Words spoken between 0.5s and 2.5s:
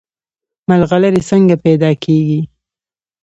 ملغلرې څنګه پیدا کیږي؟